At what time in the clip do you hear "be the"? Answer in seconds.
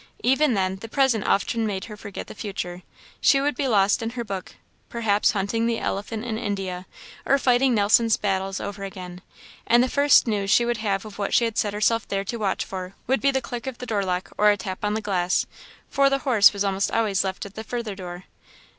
13.21-13.41